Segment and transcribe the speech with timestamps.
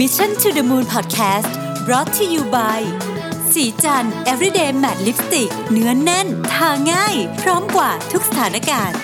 [0.00, 1.50] Mission to the Moon Podcast
[1.86, 2.80] brought to you by
[3.52, 8.98] สีจัน everyday matte lipstick เนื้อนแน่น ทาง่าย พร้อมกว่าทุกสถานการณ์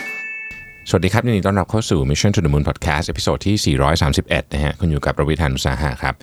[0.89, 3.77] สวัสดีครับยินดีต้อนรับเข้าสู่ Mission to the Moon Podcast ตอนที่
[4.11, 6.15] 431 นะฮะ คุณอยู่กับประวิธานอุตสาหะครับ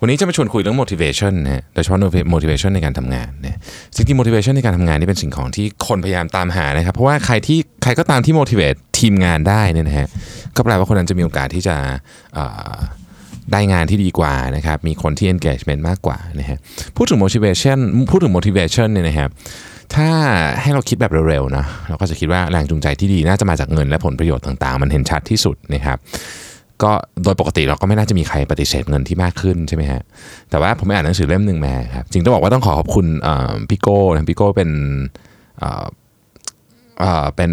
[0.00, 2.00] วันนี้จะมาชวนคุยเรื่อง motivation นะฮะ โดยเฉพาะ
[2.34, 3.58] motivation ในการทำงานนะ
[3.94, 10.08] จริงๆ motivation ในการทำงานนี่เป็นสิ่งของที่คนพยายามตามหานะครับ เพราะว่าใครที่ใครก็ตามที่ motivate ทีมงานได้นี่นะฮะ
[10.56, 11.76] ก็แปลว่าคนนั้นจะมีโอกาสที่จะ
[13.52, 16.58] ได้งานที่ดีกว่านะครับมีคนที่ engagement มากกว่านะฮะ
[16.96, 17.78] พูดถึง motivation
[18.10, 19.30] พูดถึง motivation เนี่ยนะครับ
[19.94, 20.08] ถ้า
[20.62, 25.98] ให้เราคิดแบบเร็วๆนะเราก็จะคิดว่าแรงจูงใจที่ดีน่าจะมาจากเงินและผลประโยชน์ต่างๆ มันเห็นชัดที่สุดนะครับ
[26.82, 26.92] ก็
[27.24, 30.02] โดยปกติเราก็ไม่น่าจะมีใครปฏิเสธเงินที่มากขึ้นใช่ไหมฮะ
[30.50, 33.06] แต่ว่าผมไปอ่านหนังสือเล่มหนึ่งมาครับจริงต้องบอกว่าต้องขอขอบคุณ
[33.70, 34.70] พี่โก้นะพี่โก้เป็น
[37.00, 37.52] เอ่อเป็น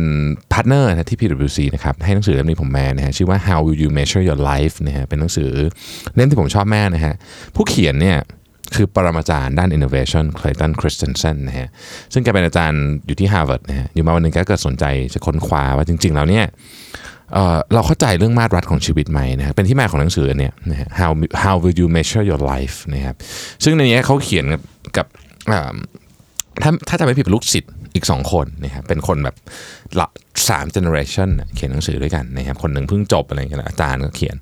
[0.52, 5.52] partner นะที่ PwC นะครับให้หนังสือเล่มนี้ผมมานะฮะชื่อว่า How Will You Measure Your Life นะฮะเป็นหนังสือ
[6.16, 7.13] เล่มที่ผมชอบมากนะฮะ
[7.55, 8.17] ผู้เขียนเนี่ย
[8.75, 11.67] คือปรมาจารย์ด้าน innovation Clayton Christensen นะฮะ
[12.13, 16.45] ซึ่งแกเป็นอาจารย์อยู่ที่ Harvard นะฮะอยู่มาวันหนึ่งแกก็เกิดสนใจจะค้นคว้าว่าจริง ๆ แล้วเนี่ย
[17.33, 21.11] เราเข้าใจเรื่องมาตรวัดของชีวิตไหมนะฮะเป็นที่มาของหนังสือเนี่ยนะฮะ how
[21.44, 23.16] how will you measure your life นะครับ
[23.63, 24.45] ซึ่งในนี้เขาเขียน
[24.97, 25.05] กับ
[26.63, 29.36] ถ้าถ้าจะไม่ผิดลูกศิษย์ อีก 2 คนนะครับเป็นคนแบบ
[29.99, 30.08] ละ
[30.49, 34.35] สาม generation เขียนหนังสือด้วยกันนะครับคนหนึ่งเพิ่งจบอะไรอย่างเงี้ยอาจารย์ก็เขียน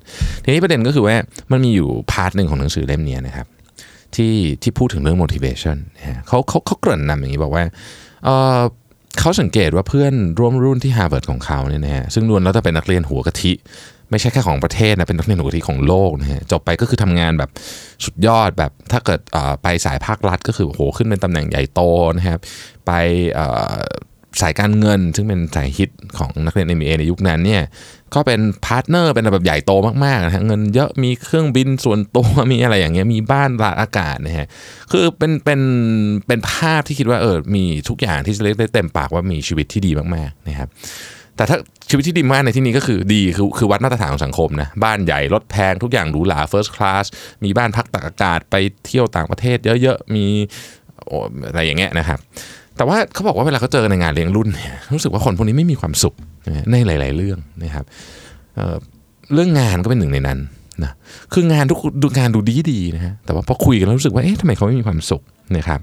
[0.44, 1.16] ทีนี้ประเด็นก็คือว่า
[1.52, 3.46] มันมีอยู่ part หนึ่งของหนังสือเล่มนี้นะครับ
[4.16, 7.64] ที่ที่พูดถึงเรื่อง motivation นะฮะเขาเขาเขาเกริ่นนำอย่างนี้บอกว่า
[8.24, 8.28] เอ
[8.58, 8.60] อ
[9.20, 13.52] เขาสังเกตว่าเพื่อนร่วมรุ่นที่ Harvard ของเขาเนี่ยนะฮะซึ่งล้วนแล้วจะเป็นนักเรียนหัวกะทิ
[14.12, 17.50] ไม่ใช่แค่ของประเทศนะเป็นนักเรียนหัวกะทิของโลกนะฮะจบไปก็คือทำงานแบบ
[18.04, 19.20] สุดยอดแบบถ้าเกิด
[19.62, 21.80] ไปสายภาครัฐก็คือโอ้โหขึ้นเป็นตำแหน่งใหญ่โต
[22.16, 22.38] นะครับ
[22.86, 22.90] ไป
[24.40, 27.62] สายการเงิน ซึ่งเป็นสายฮิตของนักเรียน MBA ในยุคนั้นเนี่ย
[28.14, 29.72] ก็เป็น partner เป็นแบบใหญ่โต
[30.04, 34.46] มากๆนะฮะเงินเยอะมีเครื่องบินส่วนตัวมีอะไรอย่างเงี้ยมีบ้านตากอากาศนะฮะ
[34.92, 35.60] คือเป็นเป็น
[36.26, 40.68] เป็นภาพที่คิดว่าเออมีทุกอย่างที่จะเรียกได้เต็มปากว่ามีชีวิตที่ดีมากๆนะครับ
[41.36, 41.56] แต่ถ้า
[41.90, 47.04] ชีวิตที่ดีมากในที่นี้ก็คือดีคือคือวัดมาตรฐานของสังคมนะบ้านใหญ่รถแพงทุกอย่างหรูหรา first class
[47.44, 48.54] มีบ้านพักตากอากาศไป
[48.86, 50.26] เที่ยวต่างประเทศเยอะๆมี
[51.48, 52.18] อะไรอย่างเงี้ยนะครับ
[52.76, 56.14] แต่ว่าเขาบอกว่าเวลาเขาเจอในงานเลี้ยงรุ่นเนี่ยรู้สึกว่าคนพวกนี้ไม่มีความสุข
[56.72, 57.84] ในหลาย ๆ เรื่องนะครับ
[58.54, 60.38] เเรื่องงานก็เป็นหนึ่งในนั้น
[60.82, 60.92] นะ
[61.32, 65.22] คืองานทุกดูงานดูดีดีๆนะฮะแต่ว่าพอคุยกันแล้วรู้สึกว่าเอ๊ะทำไมเขาไม่มีความสุข
[65.56, 65.80] นะครับ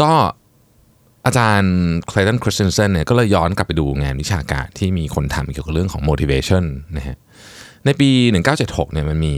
[0.00, 0.12] ก็
[1.26, 1.74] อาจารย์
[2.10, 6.64] Clayton Christensen เนี่ยก็เลยย้อนกลับไปดูงานวิชาการที่มีคนทำเกี่ยวกับเรื่องของ motivation
[6.96, 7.16] นะฮะ
[7.84, 8.08] ในปี
[8.50, 9.34] 1976เนี่ยมันมี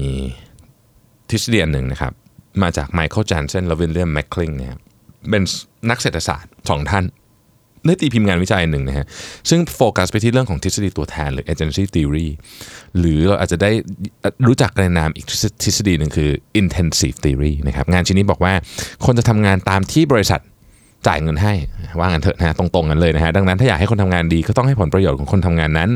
[1.31, 2.13] ทฤษฎีอันหนึ่งนะครับ
[2.63, 4.75] มาจาก Michael Jansen และ William McCling เนี่ย
[5.31, 5.43] เป็น
[5.91, 7.05] นักเศรษฐศาสตร์สองท่าน
[7.87, 9.07] ได้ตีพิมพ์งานวิจัยหนึ่งนะฮะ
[9.51, 12.29] ซึ่งโฟกัสไปที่เรื่องของทฤษฎีตัวแทนหรือ agency theory
[12.99, 13.71] หรือเราอาจจะได้
[14.47, 15.27] รู้จักกันในนามอีก
[15.65, 16.31] ทฤษฎีหนึ่งคือ
[16.61, 18.55] intensive theory นะครับงานชิ้นนี้บอกว่า
[19.05, 20.41] คนจะทำงานตามที่บริษัท
[21.07, 21.53] จ่ายเงินให้
[21.99, 25.91] ว่างันเถอะนะฮะตรงๆกันเลยนะฮะดังนั้นถ้าอยากให้คนทำงานดีก็ต้องให้ผลประโยชน์ของคนทำงานนั้น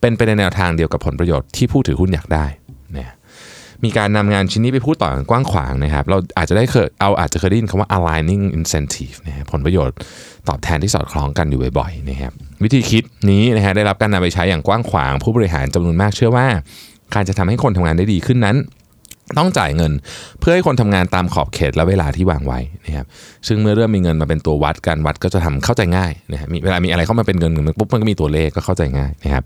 [0.00, 2.46] เป็นไปในแนวทางเดียวกับผลประโยชน์ที่ผู้ถือหุ้นอยากได้
[2.96, 3.14] นะ
[3.84, 9.96] มีการนำงานชิ้นนี้ไปพูดต่อกันกว้างขวางนะครับ เราอาจจะได้เคยเอาอาจจะเคยได้ยินคำว่า aligning incentive นะฮะผลประโยชน์
[10.48, 12.32] ตอบแทนที่สอดคล้องกันอยู่บ่อยๆนะครับ
[12.64, 16.46] วิธีคิดนี้นะฮะได้รับการนำไปใช้อย่างกว้างขวาง ผู้บริหารจำนวนมากเชื่อว่า
[17.14, 18.56] การจะทำให้คนทำงานได้ดีขึ้นนั้น
[19.38, 19.92] ต้องจ่ายเงิน
[20.40, 23.06] เพื่อให้คนทำงานตามขอบเขตและเวลาที่วางไว้นะครับ
[23.46, 29.44] ซึ่งเมื่อเริ่มมีเงินมาเป็นตัววัดการวัดก็จะทำเข้าใจง่ายนะฮะมีเวลามีอะไรเข้ามาเป็นเงินเงินปุ๊บมันก็มีตัวเลขก็เข้าใจง่ายนะครับ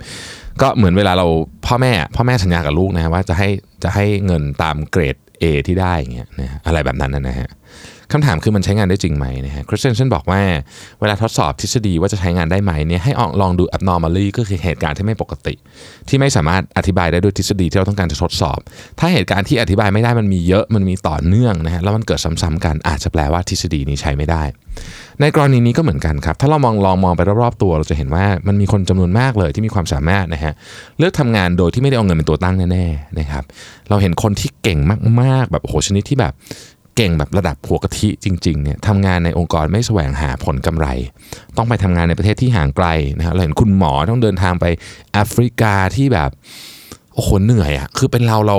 [0.62, 1.26] ก็เหมือนเวลาเรา
[1.66, 3.48] พ่อแม่พ่อแม่สัญญากับลูกนะฮะว่าจะให้
[3.84, 7.48] จะให้เงินตามเกรด A ที่ได้อย่างเงี้ยนะอะไรแบบนั้นนะฮะ
[8.12, 10.40] คำถามคือมันใช้งานได้จริงไหมนะฮะคริสเตนเซนบอกว่า
[11.00, 15.54] เวลาทดสอบทฤษฎีว่าจะใช้งานได้ไหมเนี่ยให้ลองดู abnormally ก็คือเหตุการณ์ที่ไม่ปกติ
[16.08, 18.58] ที่ไม่สามารถอธิบายได้ด้วยทฤษฎีที่เราต้องการจะทดสอบ
[18.98, 24.42] ถ้าเหตุการณ์ที่อธิบายไม่ได้มันมีเยอะมันมีต่อเนื่องนะฮะแล้วมันเกิดซ้ำๆกันอาจจะแปลว่าทฤษฎีนี้ใช้ไม่ได้
[25.20, 30.52] ในกรณีนี้ก็เหมือนกันครับถ้าเรามองลองมองไปรอบๆตัว เราจะเห็นว่ามันมีคนจำนวนมากเลยที่มีความสามารถนะฮะ
[30.98, 33.44] เลือกทำงานโดยที่ไม่ได้เอาเงินเป็นตัวตั้งแน่ๆนะครับ
[33.88, 34.78] เราเห็นคนที่เก่ง
[35.22, 36.32] มากๆแบบโอ้โหชนิดที่แบบ
[37.00, 40.86] เก่งแบบระดับหัวกะทิจริงๆเนี่ยทำงานในองค์กรไม่แสวงหาผลกำไร
[41.56, 42.86] ต้องไปทำงานในประเทศที่ห่างไกล
[43.18, 44.64] นะฮะเราเห็นคุณหมอต้องเดินทางไป
[45.12, 46.30] แอฟริกาที่แบบ
[47.14, 48.58] โอ้โหเหนื่อยอะ่ะคือเป็นเราเรา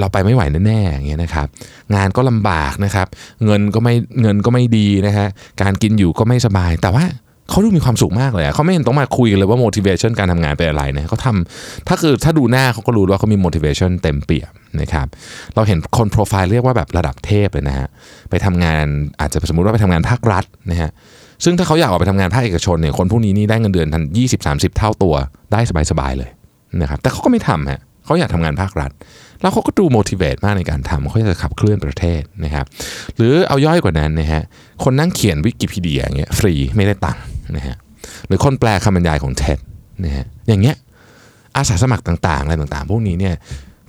[0.00, 1.46] เราไปไม่ไหวแน่ๆอย่างเงี้ยนะครับ
[1.94, 3.06] งานก็ลำบากนะครับ
[3.44, 5.26] เงินก็ไม่เงินก็ไม่ดีนะฮะ
[5.62, 7.04] การกินอยู่ก็ไม่สบายแต่ว่า
[7.50, 15.06] เขาดูมีความสุขมากเลยอะเขาไม่เห็นต้องมาคุยกันเลยว่า motivation การทำงานเป็นอะไรนะเขาทำถ้าคือถ้าดูหน้าเขาก็รู้ว่าเขามี motivation เต็มเปี่ยมนะครับ
[15.54, 17.88] เราเห็นคนโปรไฟล์เรียกว่าแบบระดับเทพเลยนะฮะ
[18.30, 18.84] ไปทำงาน
[19.20, 20.90] อาจจะสมมุติว่าไปทำงานภาครัฐนะฮะ
[21.44, 24.02] ซึ่งถ้าเขาอยากออกไปทำงานภาคเอกชนเนี่ยคนพวกนี้นี่ได้เงินเดือนทัน
[24.40, 25.14] 20-30เท่าตัว
[25.52, 25.60] ได้
[25.90, 26.30] สบายๆเลย
[26.80, 28.90] นะครับแต่เขาก็ไม่ทำฮะเขาอยากทำงานภาครัฐ
[29.40, 32.66] แล้วเขาก็ดู motivate มากในการทำเขาจะขับเคลื่อนประเทศนะครับ
[33.16, 34.42] หรือเอาย่อยกว่านั้นนะฮะ
[34.84, 37.22] คนนั่งเขียนวิกิพีเดียอย่างเงี้ยฟรีไม่ได้ตังค์
[37.56, 37.76] นะฮะ
[38.26, 39.58] หรือคนแปลคำบรรยายของเท็ด
[40.04, 40.76] นะฮะอย่างเงี้ย
[41.56, 43.34] อาสาสมัครต่างๆอะไรต่างๆ พวกนี้เนี่ย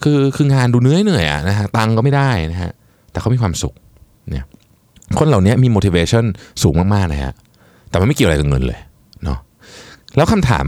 [0.03, 2.71] คือคืองานดูเหนื่อยเหนื่อยอะนะฮะตังก็ไม่ได้นะฮะ
[3.11, 3.73] แต่เขามีความสุข
[4.29, 4.45] เนี่ย
[5.19, 6.25] คนเหล่านี้มี motivation
[6.63, 7.33] สูงมากๆนะฮะ
[7.89, 8.79] แต่มันไม่เกี่ยวอะไรกับเงินเลย
[9.23, 9.39] เนาะ
[10.17, 10.65] แล้วคำถาม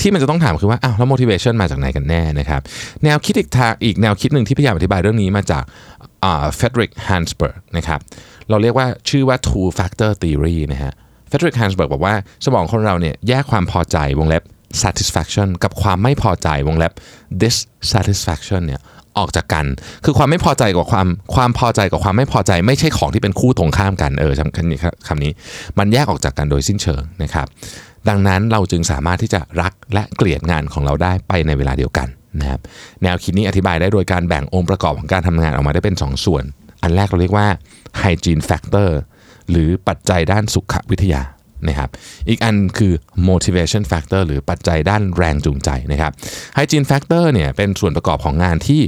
[0.00, 2.60] ที่มันจะต้องถามคือว่าอ้าวแล้ว motivation มาจากไหนกันแน่นะครับ
[3.04, 5.64] แนวคิดอีกทางอีกแนวคิดหนึ่งที่พยายามอธิบายเรื่องนี้มาจาก
[6.20, 8.00] เฟดริกฮันส์เบิร์กนะครับ
[8.50, 10.92] เราเรียกว่าชื่อว่า two factor theory นะฮะ
[11.28, 12.14] เฟดริกฮันส์เบิร์กบอกว่า
[12.44, 14.42] สมองคนเราเนี่ยแยกความพอใจวงเล็บ
[14.82, 16.92] satisfaction กับความไม่พอใจวงเล็บ
[17.42, 18.80] dissatisfaction เนี่ย
[19.18, 19.66] ออกจากกัน
[20.04, 24.78] คือความไม่พอใจกับความความพอใจกับความไม่พอใจ ไม่ใช่ของที่เป็นคู่ตรงข้ามกันเออคำนี้
[25.08, 25.32] คำนี้
[25.78, 27.46] มันแยกออกจากกันโดยสิ้นเชิงนะครับ
[28.08, 32.08] ดังนั้นเราจึงสามารถที่จะรักและเกลียดงานของเราได้ไปในเวลาเดียวกัน
[32.40, 32.60] นะครับ
[33.02, 36.44] แนวคิดนี้อธิบายได้โดยการแบ่งองค์ประกอบของการทำงานออกมาได้เป็น2ส่วน
[36.82, 37.46] อันแรกเราเรียกว่า
[38.02, 38.90] hygiene factor
[39.50, 41.22] หรือปัจจัยด้านสุขวิทยา
[41.68, 41.90] นะครับ
[42.28, 42.92] อีกอันคือ
[43.28, 46.12] motivation factor หรือปัจจัยด้านแรงจูงใจนะครับ
[46.56, 48.82] hygiene factor เนี่ยเป็นส่วนประกอบของงานที่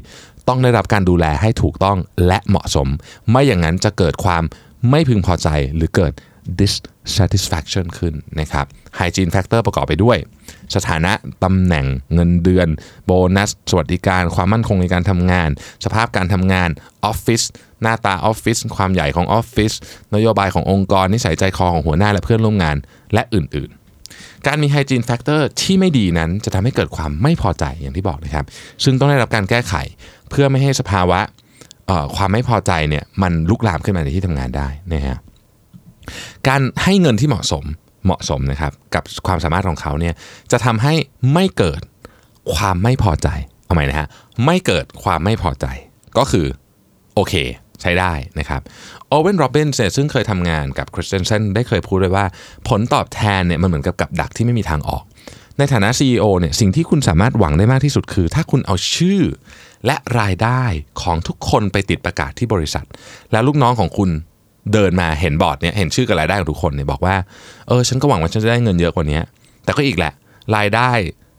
[0.49, 2.89] ต้องได้รับการดูแลให้ถูกต้องและเหมาะสม
[3.31, 4.43] ไม่อย่างนั้นจะเกิดความ
[4.91, 6.13] ไม่พึงพอใจหรือเกิด
[6.61, 8.67] dissatisfaction ขึ้นนะครับ
[8.99, 10.19] hygiene factor ประกอบไปด้วย
[10.75, 11.13] สถานะ
[11.45, 12.69] ตำแหน่งเงินเดือน
[13.07, 15.51] โบนัส สวัสดิการ ความมั่นคงในการทำงาน
[15.85, 16.71] สภาพการทำงาน
[17.05, 17.43] ออฟฟิศ
[17.83, 19.73] หน้าตาออฟฟิศความใหญ่ของออฟฟิศ
[20.15, 22.77] นโยบายขององค์กร นิสัยใจคอของหัวหน้าและเพื่อนร่วมงาน
[23.15, 28.45] และอื่นๆ การมี hygiene factor ที่ไม่ดีนั้นจะทำให้เกิดความไม่พอใจอย่างที่บอกนะครับ
[28.85, 29.75] ซึ่งต้องได้รับการแก้ไข
[30.31, 31.21] เพื่อไม่ให้สภาวะ
[32.17, 35.19] ความไม่พอใจเนี่ยมันลุกลามขึ้นมาในที่ทำงานได้นะฮะ
[36.49, 37.65] การให้เงินที่เหมาะสม
[38.05, 40.15] เหมาะสมนะครับกับความสามารถของเขาเนี่ย
[40.53, 40.95] จะทำให้
[41.33, 41.81] ไม่เกิด
[42.55, 43.29] ความไม่พอใจ
[43.65, 44.09] เอาใหม่นะฮะ
[44.45, 45.67] ไม่เกิดความไม่พอใจ
[46.19, 46.47] ก็คือ
[47.15, 47.35] โอเค
[47.83, 48.61] ใช้ได้นะครับ
[49.09, 52.27] โอเวนโรบินส์ซึ่งเคยทำงานกับคริสเตนเซนได้เคยพูดไว้ว่า
[52.69, 55.03] ผลตอบแทนเนี่ยมันเหมือนกับกับดักที่ไม่มีทางออก
[55.59, 59.21] ในฐานะ CEO เนี่ยสิ่งที่คุณสามารถหวังได้มากที่สุดคือ ถ้าคุณเอาชื่อ
[59.87, 60.63] และรายได้
[61.03, 62.87] ของทุกคนไปติดประกาศที่บริษัท
[63.33, 64.11] แล้วลูกน้องของคุณ
[64.73, 67.17] เดินมาเห็นบอร์ดเนี่ยเห็นชื่อกับรายได้ของทุกคนเนี่ยบอกว่า
[67.69, 69.21] เออฉันก็หวังว่าฉันจะได้เงินเยอะกว่านี้
[69.65, 70.13] แต่ก็อีกแหละ
[70.57, 70.91] รายได้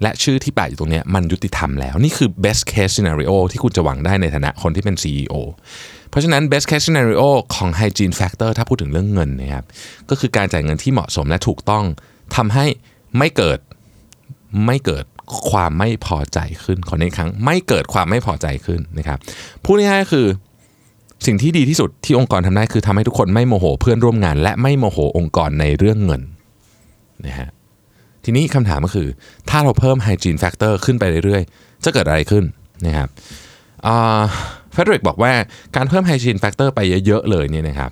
[0.02, 5.36] และชื่อที่แปะอยู่ตรงนี้มันยุติธรรมแล้ว นี่คือ best case scenario ที่คุณจะหวังได้ในฐานะคนที่เป็น CEO
[6.10, 9.66] เพราะฉะนั้น best case scenario ของ hygiene factor ถ้าพูดถึงเรื่องเงินนะครับ
[10.10, 11.84] ก็คือการจ่ายเงินที่เหมาะสมและถูกต้อง
[12.36, 12.66] ทำให้
[13.18, 13.60] ไม่เกิด
[14.66, 15.06] ไม่เกิด
[15.52, 19.20] ความไม่พอใจขึ้นขอในครั้งไม่เกิดความไม่พอใจขึ้นนะครับ
[19.64, 20.28] พูดง่ายๆคือ
[21.26, 26.22] สิ่งที่ดีที่สุดที่องค์กรทำได้คือทำให้ทุกคนไม่โมโหเพื่อนร่วมงาน และไม่โมโหองค์กรในเรื่องเงิน
[27.26, 27.50] นะฮะ
[28.24, 29.08] ทีนี้คำถามก็คือ
[29.50, 32.44] ถ้าเราเพิ่ม hygiene factor ขึ้นไปเรื่อยๆ จะเกิดอะไรขึ้น
[32.86, 33.10] นะครับ
[34.74, 35.34] เฟเดริกบอกว่า
[35.76, 37.92] การเพิ่ม hygiene factor ไปเยอะๆเลยเนี่ยนะครับ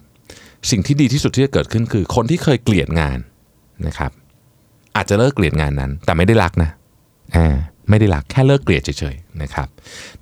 [0.72, 3.18] สิ่งที่ดีที่สุดที่จะเกิดขึ้นคือ คนที่เคยเกลียดงาน
[3.88, 4.12] นะครับ
[4.96, 6.70] อาจจะเลิกเกลียดงานนั้น แต่ไม่ได้รักนะ
[7.36, 7.56] อ่า
[7.90, 9.68] ไม่ได้รักแค่เลิกเกลียดเฉยๆนะครับ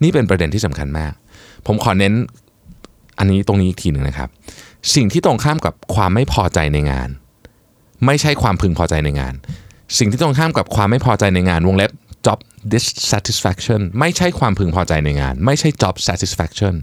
[0.02, 1.14] นี่เป็นประเด็นที่สำคัญมาก
[1.68, 2.14] ผมขอเน้น
[3.18, 4.30] อันนี้ตรงนี้อีกทีหนึ่งนะครับ
[4.96, 7.10] สิ่งที่ตรงข้ามกับความไม่พอใจในงาน
[8.06, 9.34] ไม่ใช่ความพึงพอใจในงาน
[9.98, 11.92] สิ่งที่ตรงข้ามกับความไม่พอใจในงานวงเล็บ
[12.26, 12.40] job
[12.74, 16.76] dissatisfaction ไม่ใช่ความพึงพอใจในงาน ไม่ใช่ job satisfaction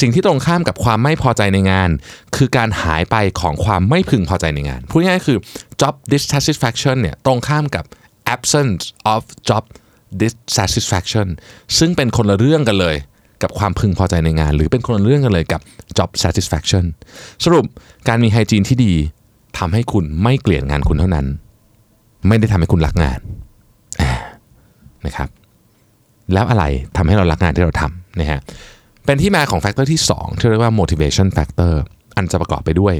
[0.00, 1.90] สิ่งที่ตรงข้ามกับความไม่พอใจในงาน
[2.36, 5.38] คือการหายไปของความไม่พึงพอใจในงานพูดง่ายๆคือ
[5.80, 7.84] job dissatisfaction เนี่ยตรงข้ามกับ
[8.34, 8.84] absence
[9.14, 9.64] of job
[10.20, 11.28] dissatisfaction
[11.78, 12.96] ซึ่งเป็นคนละเรื่องกันเลย
[13.42, 15.60] กับความพึงพอใจในงาน หรือเป็นคนละเรื่องกันเลยกับ
[15.98, 16.84] job satisfaction
[17.44, 17.64] สรุป
[18.08, 18.92] การมีไฮจีนที่ดี
[19.58, 21.26] ทำให้คุณไม่เกลียดงานคุณเท่านั้น
[22.28, 23.20] ไม่ได้ทำให้คุณรักงาน
[25.06, 25.28] นะครับ
[26.32, 26.64] แล้วอะไร
[26.96, 28.40] ทำให้เรารักงานที่เราทำนะฮะ
[29.04, 31.74] เป็นที่มาของ factor ที่ 2 ที่เรียกว่า motivation factor
[32.18, 32.94] อันจะประกอบไปด้วย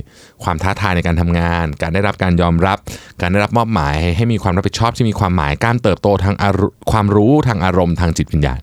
[0.44, 2.78] ความท้าทายในการทำงาน การได้รับการยอมรับ
[3.20, 6.34] การได้รับมอบหมาย ให้มีความรับผิดชอบที่มีความหมาย การเติบโตทาง
[6.90, 8.60] ความรู้ทางอารมณ์ทางจิตวิญญาณ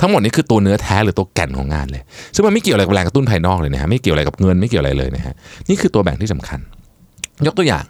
[0.00, 2.02] ทั้งหมดนี้คือตัวเนื้อแท้หรือตัวแก่นของงานเลย
[2.34, 5.34] ซึ่งมันไม่เกี่ยวอะไรกับแรงกระตุ้นภายนอกเลยนะฮะ ไม่เกี่ยวอะไรกับเงิน ไม่เกี่ยวอะไรเลยนะฮะ
[5.68, 6.60] นี่คือตัวแบ่งที่สำคัญ
[7.46, 7.84] ยกตัวอย่าง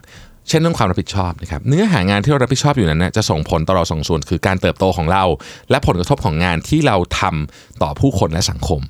[0.47, 5.23] เช่นเรื่องความรับผิดชอบนะครับเนื้อหางานที่เรารับผิดชอบอยู่นั้นนะจะส่งผลต่อเราสองส่วน คือการเติบโตของเรา
[5.69, 8.81] และผลกระทบของงานที่เราทำต่อผู้คนและสังคม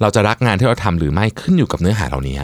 [0.00, 2.36] เราจะรักงานที่เราทำหรือไม่ขึ้นอยู่กับเนื้อหาเหล่านี้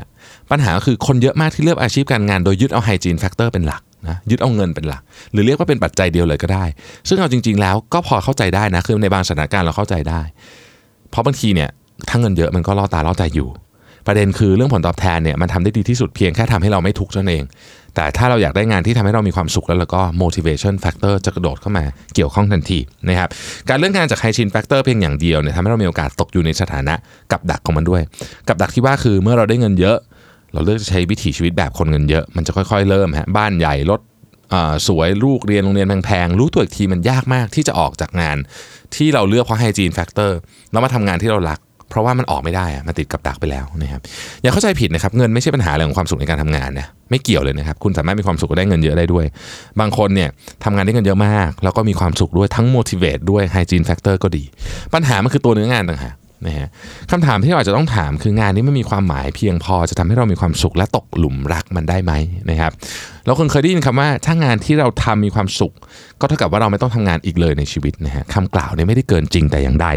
[0.50, 5.02] ปัญหาก็คือคนเยอะมากที่เลือกอาชีพการงานโดยยึดเอาไฮจีนแฟกเตอร์เป็นหลักนะยึดเอาเงินเป็นหลัก
[5.32, 6.64] หรือเรียกว่าเป็นปัจจัยเดียวเลยก็ได้
[7.08, 10.20] ซึ่งเอาจริง ๆ แล้วก็พอเข้าใจได้นะคือในบางสถานการณ์เราเข้าใจได้
[11.10, 11.70] เพราะบางทีเนี่ย
[12.08, 13.48] ถ้าเงินเยอะมันก็ล่อตาล่อใจอยู่
[14.06, 17.44] ประเด็นคือเรื่องผลตอบแทนเนี่ยมันทำได้ดีที่สุดเพียงแค่ทำให้เราไม่ทุกข์เท่านั้นเอง
[17.96, 22.78] แต่ถ้าเราอยากได้งานที่ทำให้เรามีความสุขแล้วแล้วก็ motivation factor จะกระโดดเข้ามาเกี่ยวข้องทันที
[23.08, 23.28] นะครับ
[23.68, 26.94] การเลื่อกงานจาก hygiene factor เพียงอย่างเดียวเนี่ยทำให้เรามีโอกาสตกอยู่ในสถานะ
[27.32, 28.02] กับดักของมันด้วย
[28.48, 29.98] กับดักที่ว่าคือเมื่อเราได้เงินเยอะ
[30.52, 34.00] เราเลือกจะใช้วิถีชีวิตแบบคนเงินเยอะมันจะค่อยๆ เริ่มฮะบ้านใหญ่รถ
[34.88, 38.36] สวยลูกเรียนโรงเรียนแพงๆ รู้ตัวอีกทีมันยากมากที่จะออกจากงาน
[38.96, 40.32] ที่เราเลือกเพราะ hygiene factor
[40.72, 41.58] แล้วมาทำงานที่เรารัก
[41.92, 44.00] เพราะว่ามันออกไม่ได้อะมันติดกับดักไปแล้วนะครับ
[44.42, 49.24] อย่าเข้าใจผิดนะครับเงินไม่ใช่ปัญหาเรื่องของความสุขในการทำงานนะไม่เกี่ยวเลยนะครับคุณสามารถมีความสุขได้เงินเยอะได้ด้วย
[49.80, 50.28] บางคนเนี่ย
[50.64, 54.44] ทำงานได้เงินเยอะมาก แล้วก็มีความสุขด้วยทั้ง motivate ด้วย hygiene factor ก็ดี
[54.94, 56.14] ปัญหามันคือตัวเนื้องานต่างหาก
[56.46, 56.68] นะฮะ
[57.10, 62.12] คำถามที่เราอาจจะต้องถามคืองานนี้มันมีความหมายเพียงพอจะทำให้เรามีความสุขและตกหลุมรักมันได้ไหม
[62.50, 62.72] นะครับ
[63.26, 65.72] เราคนเคยได้ยินคำว่าถ้างานที่เราทำมีความสุข
[66.20, 69.88] ก็เท่ากับว่าเราไม่ต้องทำงานอีกเลยในชีวิตนะฮะคำกล่าวนี้ไม่ได้เกินจริงแต่อย่างใด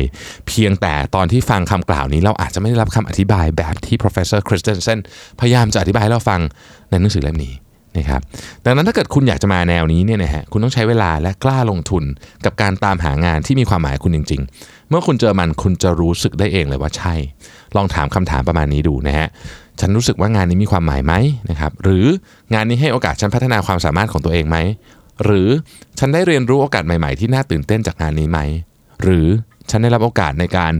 [0.47, 4.99] เพียงแต่ตอนที่ฟังคำกล่าวนี้เราอาจจะไม่ได้รับคำอธิบายแบบที่ professor Christensen
[5.39, 6.41] พยายามจะอธิบายให้เราฟัง
[6.89, 7.53] ในหนังสือเล่มนี้
[7.97, 8.21] นะครับ
[8.65, 12.03] ดังนั้นถ้าเกิดคุณอยากจะมาแนวนี้เนี่ยนะฮะคุณต้องใช้เวลาและกล้าลงทุน
[12.45, 17.13] กับการตามหางานที่มีความหมายคุณจริง ๆ เมื่อคุณเจอมันคุณจะรู้สึกได้เองเลยว่าใช่
[17.75, 19.27] ลองถามคำถามประมาณนี้ดูนะฮะ
[19.79, 21.13] ฉันรู้สึกว่างานนี้มีความหมายไหม
[21.49, 22.05] นะครับหรือ
[22.53, 24.57] งานนี้ให้โอกาสฉันพัฒนาความสามารถของตัวเองไหม
[25.23, 25.49] หรือ
[25.99, 28.39] ฉันได้เรียนรู้โอกาสใหม่ ๆ ที่น่าตื่นเต้นจากงานนี้ไหม
[29.01, 29.27] หรือ
[29.69, 30.73] ฉันได้รับโอกาสในการ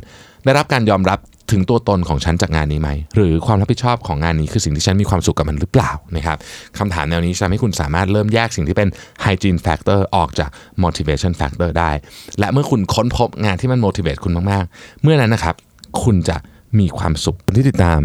[0.46, 1.20] ได้รับการยอมรับ
[1.52, 6.38] ถึงตัวตนของฉันจากงานนี้ไหม หรือความรับผิดชอบของงานนี้คือสิ่งที่ฉันมีความสุขกับมันหรือเปล่านะครับ
[6.78, 8.90] คำถามแนวนี้จะทำให้คุณสามารถเริ่มแยกสิ่งที่เป็น
[9.24, 10.50] hygiene factor ออกจาก
[10.84, 11.92] motivation factor ได้
[12.40, 15.56] และเมื่อคุณค้นพบงานที่มัน motivate คุณมากๆ เมื่อนั้นนะครับ
[16.04, 16.38] คุณจะ
[16.80, 18.02] มีความสุขที่ติดตาม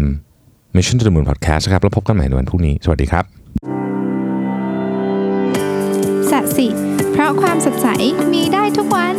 [0.75, 3.23] Mission to the Moon Podcast ครับแล้วพบกันใหม่ในวันพรุ่งนี้ สวัสดีครับ
[6.31, 6.67] สัสิ
[7.11, 7.87] เพราะความสดใส
[8.33, 9.15] มีได้ทุกวัน